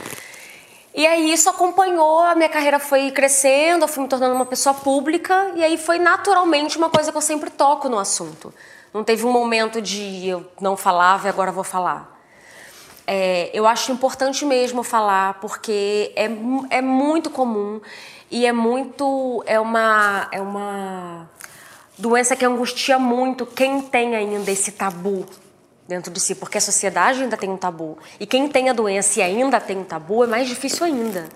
[0.94, 4.74] E aí isso acompanhou, a minha carreira foi crescendo, eu fui me tornando uma pessoa
[4.74, 8.52] pública, e aí foi naturalmente uma coisa que eu sempre toco no assunto.
[8.92, 12.18] Não teve um momento de eu não falava e agora vou falar.
[13.06, 16.28] É, eu acho importante mesmo falar, porque é,
[16.70, 17.80] é muito comum
[18.30, 19.42] e é muito.
[19.46, 21.28] É uma, é uma
[21.96, 25.26] doença que angustia muito quem tem ainda esse tabu
[25.86, 27.98] dentro de si, porque a sociedade ainda tem um tabu.
[28.20, 31.26] E quem tem a doença e ainda tem um tabu é mais difícil ainda.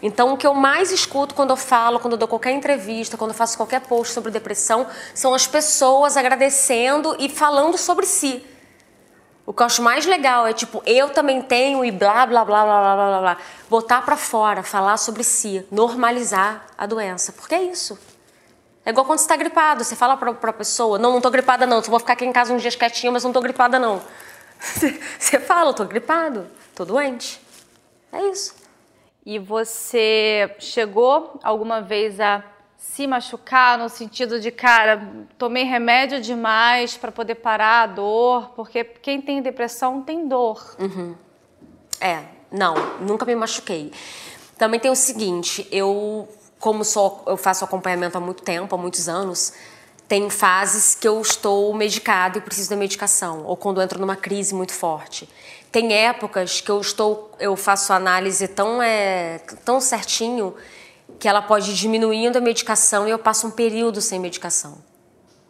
[0.00, 3.30] Então, o que eu mais escuto quando eu falo, quando eu dou qualquer entrevista, quando
[3.30, 8.44] eu faço qualquer post sobre depressão, são as pessoas agradecendo e falando sobre si.
[9.46, 12.64] O que eu acho mais legal é tipo, eu também tenho e blá blá blá
[12.64, 13.36] blá blá blá blá.
[13.70, 17.32] Botar para fora, falar sobre si, normalizar a doença.
[17.32, 17.96] Porque é isso.
[18.84, 21.66] É igual quando você tá gripado, você fala pra, pra pessoa, não, não tô gripada
[21.66, 24.00] não, só vou ficar aqui em casa uns dias quietinho, mas não tô gripada não.
[25.18, 27.40] Você fala, tô gripado, tô doente.
[28.12, 28.54] É isso.
[29.24, 32.42] E você chegou alguma vez a
[32.78, 35.08] se machucar no sentido de, cara,
[35.38, 40.76] tomei remédio demais para poder parar a dor, porque quem tem depressão tem dor.
[40.78, 41.14] Uhum.
[42.00, 43.92] É, não, nunca me machuquei.
[44.58, 49.08] Também tem o seguinte, eu como sou, eu faço acompanhamento há muito tempo, há muitos
[49.08, 49.52] anos,
[50.08, 54.54] tem fases que eu estou medicado e preciso da medicação, ou quando entro numa crise
[54.54, 55.28] muito forte.
[55.70, 60.54] Tem épocas que eu estou, eu faço análise tão é, tão certinho
[61.18, 64.78] que ela pode ir diminuindo a medicação e eu passo um período sem medicação.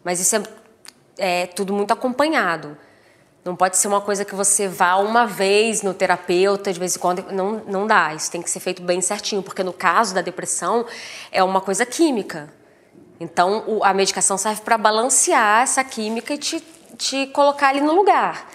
[0.03, 0.43] Mas isso é,
[1.17, 2.77] é tudo muito acompanhado.
[3.43, 6.99] Não pode ser uma coisa que você vá uma vez no terapeuta, de vez em
[6.99, 7.31] quando.
[7.31, 8.13] Não, não dá.
[8.13, 10.85] Isso tem que ser feito bem certinho, porque no caso da depressão
[11.31, 12.53] é uma coisa química.
[13.19, 16.61] Então o, a medicação serve para balancear essa química e te,
[16.97, 18.49] te colocar ali no lugar.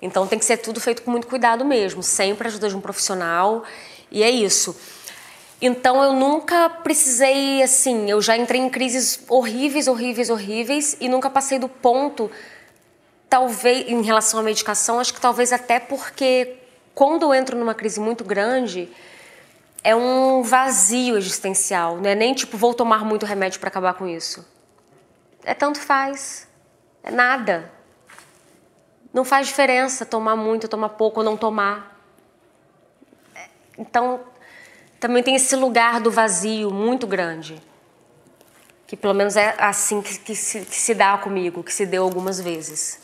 [0.00, 3.62] Então tem que ser tudo feito com muito cuidado mesmo, sempre ajuda de um profissional.
[4.10, 4.74] E é isso.
[5.60, 11.28] Então eu nunca precisei, assim, eu já entrei em crises horríveis, horríveis, horríveis e nunca
[11.28, 12.30] passei do ponto,
[13.28, 16.56] talvez, em relação à medicação, acho que talvez até porque
[16.94, 18.88] quando eu entro numa crise muito grande,
[19.84, 24.06] é um vazio existencial, não é nem tipo, vou tomar muito remédio para acabar com
[24.06, 24.46] isso.
[25.44, 26.48] É tanto faz,
[27.02, 27.70] é nada.
[29.12, 31.98] Não faz diferença tomar muito, tomar pouco ou não tomar.
[33.76, 34.20] Então,
[35.00, 37.60] também tem esse lugar do vazio muito grande.
[38.86, 42.02] Que pelo menos é assim que, que, se, que se dá comigo, que se deu
[42.02, 43.00] algumas vezes.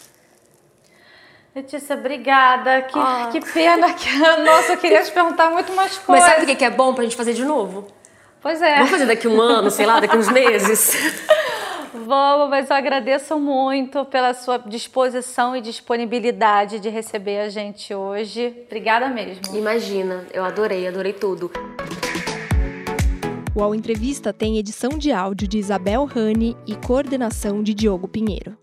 [1.54, 2.82] Letícia, obrigada.
[2.82, 3.30] Que, ah.
[3.32, 4.06] que pena que.
[4.44, 6.24] Nossa, eu queria te perguntar muito mais coisas.
[6.26, 7.86] Mas sabe o que é bom pra gente fazer de novo?
[8.42, 8.74] Pois é.
[8.76, 10.92] Vamos fazer daqui um ano, sei lá, daqui uns meses.
[12.04, 18.54] Vamos, mas eu agradeço muito pela sua disposição e disponibilidade de receber a gente hoje.
[18.66, 19.56] Obrigada mesmo.
[19.56, 21.50] Imagina, eu adorei, adorei tudo.
[23.54, 28.56] O All Entrevista tem edição de áudio de Isabel Rani e coordenação de Diogo Pinheiro.